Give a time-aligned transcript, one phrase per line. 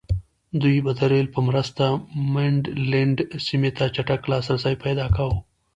[0.61, 1.83] دوی به د رېل په مرسته
[2.33, 3.17] منډلینډ
[3.47, 5.37] سیمې ته چټک لاسرسی پیدا کاوه.